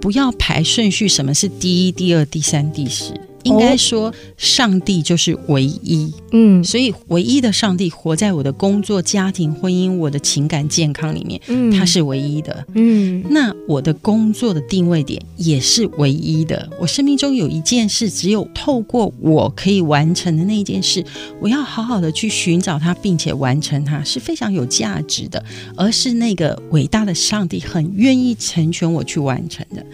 [0.00, 3.14] 不要排顺序，什么是第一、第二、第三、第十。
[3.44, 16.68] 应该说，上帝就是唯一，嗯，所以唯一的上帝活在我的工作、家庭、婚姻、我的情感健康里面，嗯，他是唯一的，嗯，那我的工作的定位点也是唯一的。
[16.78, 21.04] 我生命中有一件事，只有透过我可以完成的那一件事，
[21.40, 25.42] 我要好好的去寻找它，并且完成它，是非常有价值的，
[25.76, 29.84] 而是那个伟大的上帝很愿意成全我去完成的。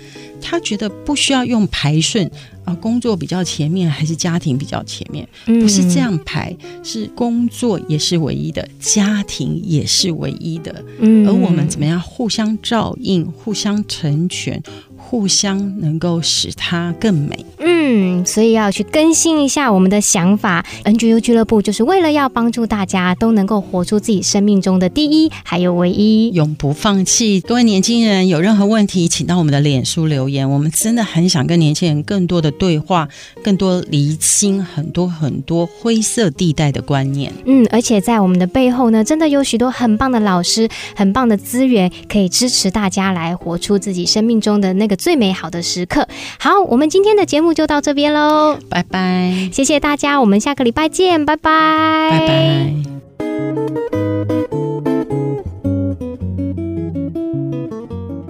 [0.41, 2.31] 他觉得不需要用排顺
[2.67, 5.27] 啊，工作比较前面还是家庭比较前面？
[5.47, 10.85] 不是这样排，是工作也是唯一的，家庭也是唯一的。
[11.01, 14.63] 而我们怎么样互相照应、互相成全？
[15.09, 17.47] 互相能够使它更美。
[17.59, 20.67] 嗯，所以要去更新一下我们的想法。
[20.85, 27.41] NGU 俱乐部就是为了要帮助大家都能够活出自己生命中的第一，还有唯一，永不放弃。
[27.41, 30.51] 各位年轻人，有任何问题，请到我们的脸书留言。
[30.51, 33.09] 我们真的很想跟年轻人更多的对话，
[33.45, 37.33] 更多厘清很多很多灰色地带的观念。
[37.45, 45.07] 嗯，而且在我们的背后呢，真的有许多很棒的老师、很棒的资源，可以支持大家来活出自己生命中的那个。
[45.07, 46.09] 最美好的时刻。
[46.41, 52.73] 好，我们今天的节目就到这边喽，拜拜，谢谢大家，我们下个礼拜见，拜拜，拜拜。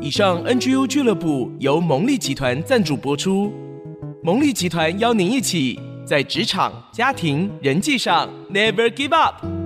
[0.02, 3.50] 以上 NGU 俱乐部由蒙利集团赞助播出，
[4.22, 9.65] 蒙利集团邀您一起在职场、家庭、人际上 Never Give Up。